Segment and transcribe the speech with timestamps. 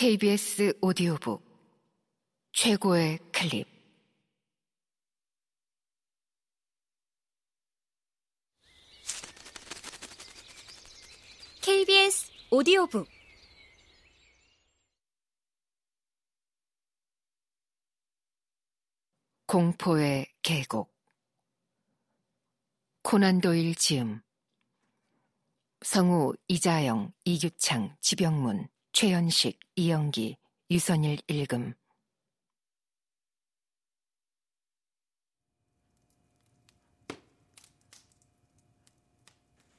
[0.00, 1.42] KBS 오디오북
[2.52, 3.66] 최고의 클립.
[11.62, 13.08] KBS 오디오북.
[19.46, 20.94] 공포의 계곡.
[23.02, 24.22] 코난 도일 지음.
[25.82, 30.36] 성우 이자영, 이규창, 지병문, 최연식, 이영기,
[30.70, 31.74] 유선일 읽음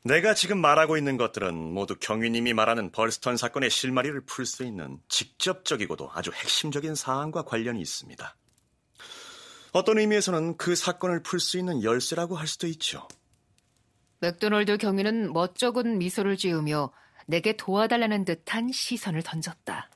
[0.03, 6.09] 내가 지금 말하고 있는 것들은 모두 경위님이 말하는 벌스턴 사건의 실마리를 풀 수 있는 직접적이고도
[6.13, 8.35] 아주 핵심적인 사안과 관련이 있습니다.
[9.73, 13.07] 어떤 의미에서는 그 사건을 풀 수 있는 열쇠라고 할 수도 있죠.
[14.21, 16.91] 맥도널드 경위는 멋쩍은 미소를 지으며
[17.29, 19.87] 내게 도와달라는 듯한 시선을 던졌다.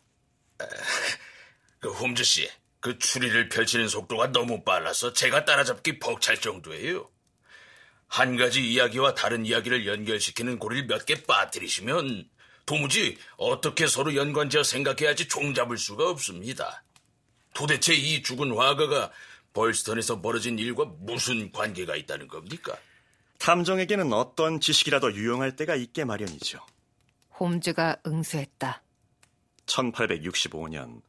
[1.79, 2.47] 그 홈즈 씨,
[2.79, 7.09] 그 추리를 펼치는 속도가 너무 빨라서 제가 따라잡기 벅찰 정도예요.
[8.07, 12.29] 한 가지 이야기와 다른 이야기를 연결시키는 고리를 몇 개 빠뜨리시면
[12.67, 16.83] 도무지 어떻게 서로 연관지어 생각해야 할지 종잡을 수가 없습니다.
[17.55, 19.11] 도대체 이 죽은 화가가
[19.53, 22.77] 벌스턴에서 벌어진 일과 무슨 관계가 있다는 겁니까?
[23.39, 26.59] 탐정에게는 어떤 지식이라도 유용할 때가 있게 마련이죠.
[27.43, 28.81] 홈즈가 응수했다.
[29.65, 31.01] 1865년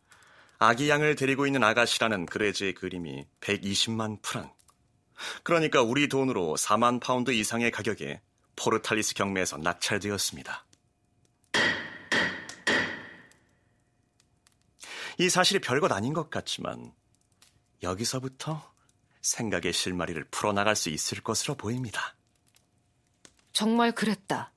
[0.59, 4.53] 아기 양을 데리고 있는 아가씨라는 그레즈의 그림이 120만 프랑.
[5.45, 8.21] 그러니까 우리 돈으로 4만 파운드 이상의 가격에
[8.57, 10.65] 포르탈리스 경매에서 낙찰되었습니다.
[15.19, 16.93] 이 사실이 별것 아닌 것 같지만
[17.85, 18.73] 여기서부터
[19.23, 22.17] 생각의 실마리를 풀어나갈 수 있을 것으로 보입니다.
[23.53, 24.54] 정말 그랬다.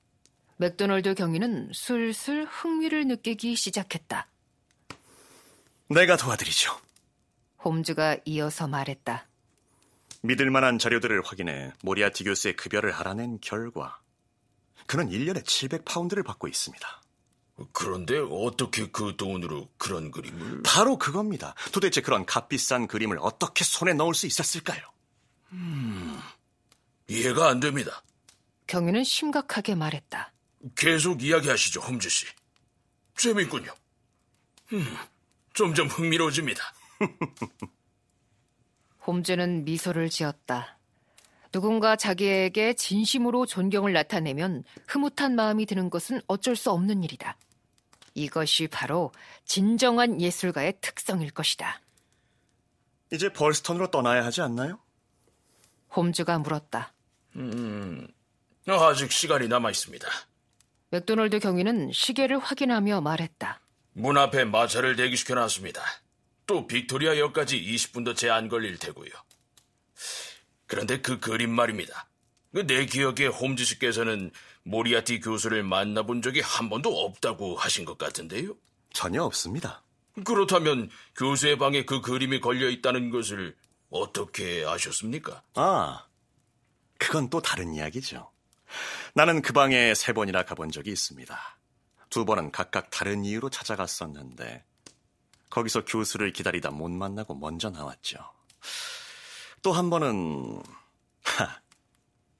[0.58, 4.28] 맥도널드 경위는 슬슬 흥미를 느끼기 시작했다.
[5.88, 6.76] 내가 도와드리죠.
[7.64, 9.28] 홈즈가 이어서 말했다.
[10.22, 14.00] 믿을 만한 자료들을 확인해 모리아티 교수의 급여를 알아낸 결과
[14.86, 17.02] 그는 1년에 700파운드를 받고 있습니다.
[17.72, 20.62] 그런데 어떻게 그 돈으로 그런 그림을...
[20.64, 21.54] 바로 그겁니다.
[21.72, 24.80] 도대체 그런 값비싼 그림을 어떻게 손에 넣을 수 있었을까요?
[25.52, 26.18] 음,
[27.06, 28.02] 이해가 안 됩니다.
[28.66, 30.32] 경위는 심각하게 말했다.
[30.74, 32.26] 계속 이야기하시죠, 홈즈 씨.
[33.16, 33.72] 재밌군요.
[34.72, 34.96] 음,
[35.54, 36.62] 점점 흥미로워집니다.
[39.06, 40.78] 홈즈는 미소를 지었다.
[41.50, 47.36] 누군가 자기에게 진심으로 존경을 나타내면 흐뭇한 마음이 드는 것은 어쩔 수 없는 일이다.
[48.14, 49.12] 이것이 바로
[49.44, 51.80] 진정한 예술가의 특성일 것이다.
[53.12, 54.78] 이제 벌스턴으로 떠나야 하지 않나요?
[55.96, 56.92] 홈즈가 물었다.
[57.36, 58.06] 음,
[58.66, 60.06] 아직 시간이 남아 있습니다.
[60.90, 63.60] 맥도널드 경위는 시계를 확인하며 말했다.
[63.92, 65.82] 문 앞에 마차를 대기시켜 놨습니다.
[66.46, 69.10] 또 빅토리아 역까지 20분도 채 안 걸릴 테고요.
[70.66, 72.08] 그런데 그 그림 말입니다.
[72.54, 74.30] 그 내 기억에 홈즈 씨께서는
[74.62, 78.54] 모리아티 교수를 만나본 적이 한 번도 없다고 하신 것 같은데요?
[78.92, 79.82] 전혀 없습니다.
[80.24, 83.54] 그렇다면 교수의 방에 그 그림이 걸려 있다는 것을
[83.90, 85.42] 어떻게 아셨습니까?
[85.54, 86.06] 아,
[86.98, 88.30] 그건 또 다른 이야기죠.
[89.18, 91.58] 나는 그 방에 세 번이나 가본 적이 있습니다.
[92.08, 94.64] 두 번은 각각 다른 이유로 찾아갔었는데
[95.50, 98.16] 거기서 교수를 기다리다 못 만나고 먼저 나왔죠.
[99.60, 100.62] 또 한 번은
[101.24, 101.60] 하,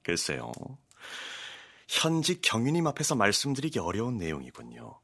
[0.03, 0.53] 글쎄요.
[1.89, 5.01] 현직 경위님 앞에서 말씀드리기 어려운 내용이군요.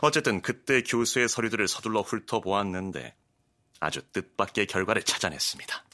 [0.00, 3.14] 어쨌든 그때 교수의 서류들을 서둘러 훑어보았는데
[3.80, 5.84] 아주 뜻밖의 결과를 찾아냈습니다.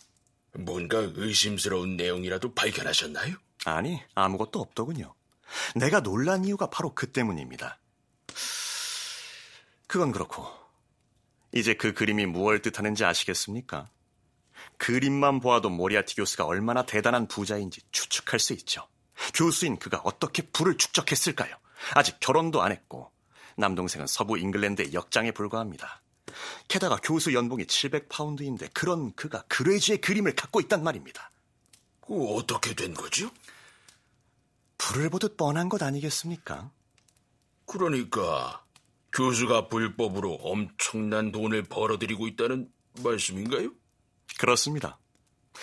[0.59, 3.35] 뭔가 의심스러운 내용이라도 발견하셨나요?
[3.65, 5.16] 아니, 아무것도 없더군요.
[5.75, 7.79] 내가 놀란 이유가 바로 그 때문입니다.
[9.87, 10.47] 그건 그렇고,
[11.53, 13.89] 이제 그 그림이 무엇을 뜻하는지 아시겠습니까?
[14.79, 18.87] 그림만 보아도 모리아티 교수가 얼마나 대단한 부자인지 추측할 수 있죠.
[19.35, 21.55] 교수인 그가 어떻게 부를 축적했을까요?
[21.95, 23.11] 아직 결혼도 안 했고
[23.57, 26.03] 남동생은 서부 잉글랜드의 역장에 불과합니다.
[26.69, 31.31] 게다가 교수 연봉이 700파운드인데 그런 그가 그레지의 그림을 갖고 있단 말입니다.
[32.01, 33.31] 그 어떻게 된 거죠?
[34.79, 36.71] 불을 보듯 뻔한 것 아니겠습니까?
[37.67, 38.65] 그러니까
[39.13, 42.71] 교수가 불법으로 엄청난 돈을 벌어들이고 있다는
[43.03, 43.73] 말씀인가요?
[44.39, 44.99] 그렇습니다.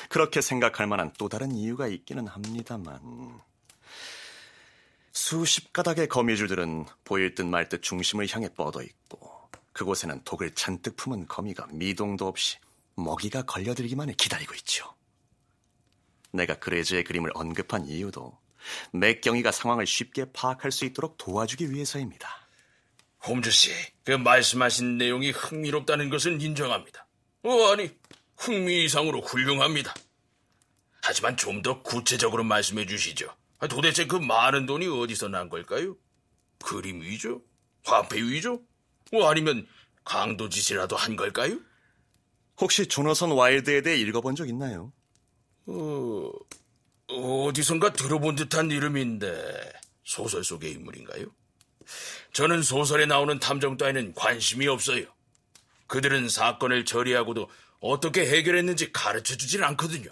[0.09, 2.99] 그렇게 생각할 만한 또 다른 이유가 있기는 합니다만
[5.11, 11.27] 수십 가닥의 거미줄들은 보일 듯 말 듯 중심을 향해 뻗어 있고 그곳에는 독을 잔뜩 품은
[11.27, 12.57] 거미가 미동도 없이
[12.95, 14.95] 먹이가 걸려들기만을 기다리고 있죠.
[16.31, 18.37] 내가 그레즈의 그림을 언급한 이유도
[18.93, 22.27] 맥경이가 상황을 쉽게 파악할 수 있도록 도와주기 위해서입니다.
[23.25, 23.71] 홈즈 씨,
[24.03, 27.07] 그 말씀하신 내용이 흥미롭다는 것은 인정합니다.
[27.43, 27.89] 어, 아니,
[28.37, 29.93] 흥미 이상으로 훌륭합니다.
[31.01, 33.33] 하지만 좀 더 구체적으로 말씀해 주시죠.
[33.59, 35.95] 아, 도대체 그 많은 돈이 어디서 난 걸까요?
[36.63, 37.41] 그림 위죠?
[37.85, 38.61] 화폐 위죠?
[39.11, 39.67] 뭐 아니면
[40.03, 41.59] 강도 짓이라도 한 걸까요?
[42.59, 44.91] 혹시 조너선 와일드에 대해 읽어본 적 있나요?
[45.65, 46.29] 어,
[47.21, 49.71] 어디선가 들어본 듯한 이름인데
[50.03, 51.25] 소설 속의 인물인가요?
[52.33, 55.05] 저는 소설에 나오는 탐정 따위는 관심이 없어요.
[55.87, 57.49] 그들은 사건을 처리하고도
[57.79, 60.09] 어떻게 해결했는지 가르쳐 주질 않거든요.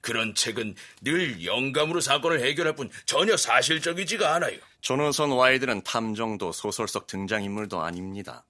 [0.00, 4.58] 그런 책은 늘 영감으로 사건을 해결할 뿐 전혀 사실적이지가 않아요.
[4.80, 8.44] 조너선 와일드는 탐정도 소설 속 등장인물도 아닙니다.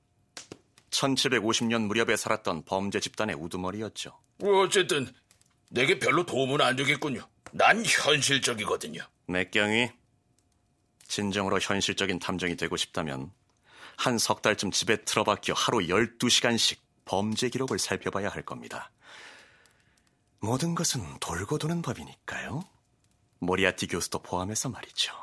[0.90, 4.18] 1750년 무렵에 살았던 범죄 집단의 우두머리였죠.
[4.42, 5.12] 어쨌든
[5.70, 7.26] 내게 별로 도움은 안 되겠군요.
[7.56, 9.00] 난 현실적이거든요.
[9.26, 9.90] 맥경이
[11.08, 13.32] 진정으로 현실적인 탐정이 되고 싶다면
[13.96, 18.90] 한 석 달쯤 집에 틀어박혀 하루 12시간씩 범죄 기록을 살펴봐야 할 겁니다.
[20.40, 22.62] 모든 것은 돌고 도는 법이니까요.
[23.38, 25.14] 모리아티 교수도 포함해서 말이죠.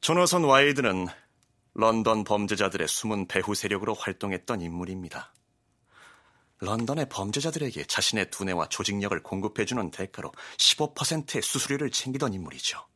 [0.00, 1.06] 조너선 와일드는
[1.74, 5.32] 런던 범죄자들의 숨은 배후 세력으로 활동했던 인물입니다.
[6.60, 12.86] 런던의 범죄자들에게 자신의 두뇌와 조직력을 공급해주는 대가로 15%의 수수료를 챙기던 인물이죠.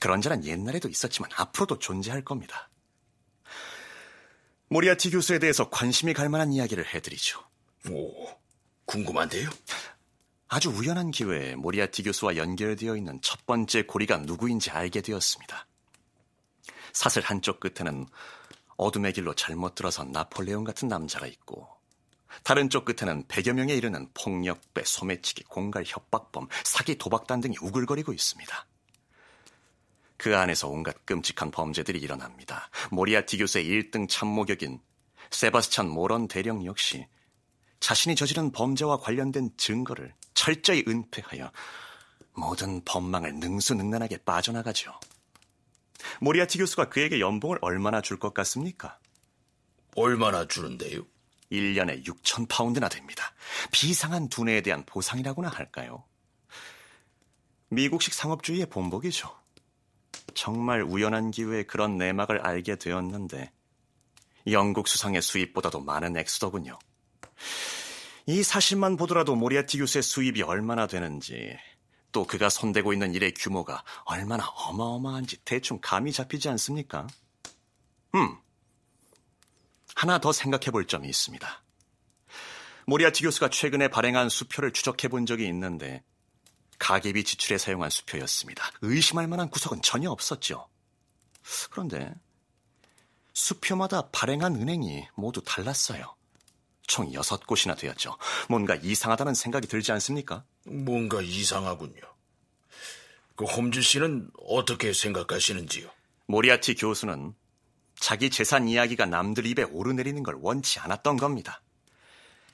[0.00, 2.70] 그런 자는 옛날에도 있었지만 앞으로도 존재할 겁니다.
[4.68, 7.40] 모리아티 교수에 대해서 관심이 갈 만한 이야기를 해드리죠.
[7.90, 8.28] 오,
[8.84, 9.48] 궁금한데요?
[10.48, 15.66] 아주 우연한 기회에 모리아티 교수와 연결되어 있는 첫 번째 고리가 누구인지 알게 되었습니다.
[16.92, 18.06] 사슬 한쪽 끝에는
[18.76, 21.75] 어둠의 길로 잘못 들어선 나폴레옹 같은 남자가 있고
[22.42, 28.66] 다른 쪽 끝에는 100여 명에 이르는 폭력배, 소매치기, 공갈, 협박범, 사기, 도박단 등이 우글거리고 있습니다.
[30.16, 32.70] 그 안에서 온갖 끔찍한 범죄들이 일어납니다.
[32.90, 34.80] 모리아티 교수의 1등 참모격인
[35.30, 37.06] 세바스찬 모런 대령 역시
[37.80, 41.50] 자신이 저지른 범죄와 관련된 증거를 철저히 은폐하여
[42.32, 44.92] 모든 법망을 능수능란하게 빠져나가죠.
[46.20, 48.98] 모리아티 교수가 그에게 연봉을 얼마나 줄 것 같습니까?
[49.96, 51.02] 얼마나 주는데요?
[51.52, 53.32] 1년에 6천 파운드나 됩니다.
[53.70, 56.04] 비상한 두뇌에 대한 보상이라고나 할까요?
[57.68, 59.34] 미국식 상업주의의 본보기죠.
[60.34, 63.50] 정말 우연한 기회에 그런 내막을 알게 되었는데
[64.48, 66.78] 영국 수상의 수입보다도 많은 액수더군요.
[68.26, 71.56] 이 사실만 보더라도 모리아티 교수의 수입이 얼마나 되는지
[72.12, 77.06] 또 그가 손대고 있는 일의 규모가 얼마나 어마어마한지 대충 감이 잡히지 않습니까?
[78.14, 78.36] 음,
[79.96, 81.62] 하나 더 생각해 볼 점이 있습니다.
[82.84, 86.04] 모리아티 교수가 최근에 발행한 수표를 추적해 본 적이 있는데
[86.78, 88.70] 가계비 지출에 사용한 수표였습니다.
[88.82, 90.68] 의심할 만한 구석은 전혀 없었죠.
[91.70, 92.14] 그런데
[93.32, 96.14] 수표마다 발행한 은행이 모두 달랐어요.
[96.86, 98.18] 총 여섯 곳이나 되었죠.
[98.50, 100.44] 뭔가 이상하다는 생각이 들지 않습니까?
[100.64, 102.02] 뭔가 이상하군요.
[103.34, 105.88] 그 홈즈 씨는 어떻게 생각하시는지요?
[106.26, 107.34] 모리아티 교수는
[107.98, 111.62] 자기 재산 이야기가 남들 입에 오르내리는 걸 원치 않았던 겁니다.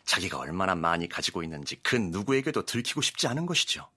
[0.04, 3.88] 자기가 얼마나 많이 가지고 있는지 그 누구에게도 들키고 싶지 않은 것이죠.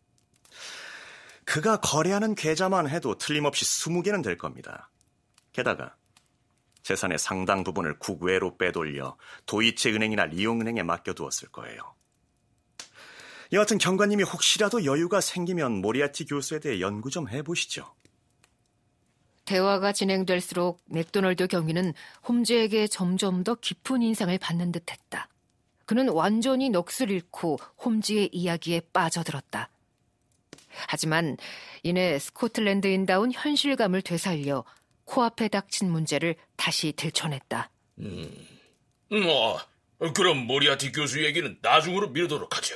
[1.45, 4.89] 그가 거래하는 계좌만 해도 틀림없이 20개는 될 겁니다.
[5.53, 5.95] 게다가
[6.83, 11.95] 재산의 상당 부분을 국외로 빼돌려 도이체 은행이나 리용은행에 맡겨두었을 거예요.
[13.53, 17.94] 여하튼 경관님이 혹시라도 여유가 생기면 모리아티 교수에 대해 연구 좀 해보시죠.
[19.45, 21.93] 대화가 진행될수록 맥도널드 경위는
[22.27, 25.29] 홈즈에게 점점 더 깊은 인상을 받는 듯했다.
[25.85, 29.69] 그는 완전히 넋을 잃고 홈즈의 이야기에 빠져들었다.
[30.87, 31.37] 하지만
[31.83, 34.65] 이내 스코틀랜드인다운 현실감을 되살려
[35.05, 37.69] 코앞에 닥친 문제를 다시 들춰냈다.
[37.99, 38.47] 음,
[39.09, 39.59] 뭐,
[40.13, 42.75] 그럼 모리아티 교수 얘기는 나중으로 미루도록 하죠.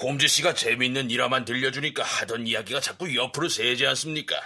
[0.00, 4.36] 홈즈 씨가 재미있는 일화만 들려주니까 하던 이야기가 자꾸 옆으로 새지 않습니까?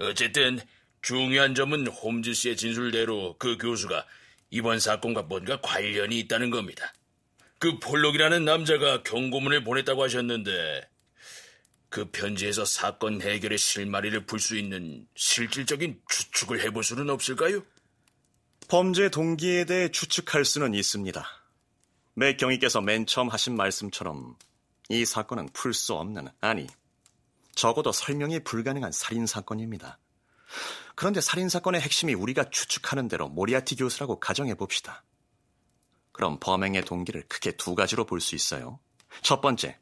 [0.00, 0.60] 어쨌든
[1.02, 4.06] 중요한 점은 홈즈 씨의 진술대로 그 교수가
[4.50, 6.92] 이번 사건과 뭔가 관련이 있다는 겁니다.
[7.58, 10.88] 그 폴록이라는 남자가 경고문을 보냈다고 하셨는데
[11.90, 17.62] 그 편지에서 사건 해결의 실마리를 풀 수 있는 실질적인 추측을 해볼 수는 없을까요?
[18.68, 21.26] 범죄 동기에 대해 추측할 수는 있습니다.
[22.14, 24.36] 맥 경위께서 맨 처음 하신 말씀처럼
[24.88, 26.66] 이 사건은 풀 수 없는, 아니,
[27.54, 29.98] 적어도 설명이 불가능한 살인 사건입니다.
[30.94, 35.04] 그런데 살인 사건의 핵심이 우리가 추측하는 대로 모리아티 교수라고 가정해 봅시다.
[36.12, 38.80] 그럼 범행의 동기를 크게 두 가지로 볼 수 있어요.
[39.22, 39.78] 첫 번째,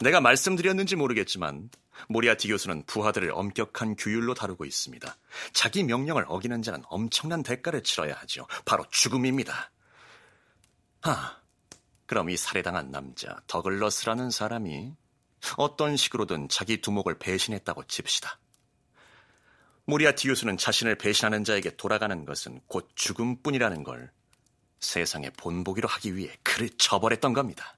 [0.00, 1.70] 내가 말씀드렸는지 모르겠지만
[2.08, 5.16] 모리아티 교수는 부하들을 엄격한 규율로 다루고 있습니다.
[5.52, 8.46] 자기 명령을 어기는 자는 엄청난 대가를 치러야 하죠.
[8.64, 9.70] 바로 죽음입니다.
[11.02, 11.36] 아,
[12.06, 14.92] 그럼 이 살해당한 남자 더글러스라는 사람이
[15.56, 18.38] 어떤 식으로든 자기 두목을 배신했다고 칩시다.
[19.84, 24.12] 모리아티 교수는 자신을 배신하는 자에게 돌아가는 것은 곧 죽음뿐이라는 걸
[24.78, 27.76] 세상에 본보기로 하기 위해 그를 처벌했던 겁니다.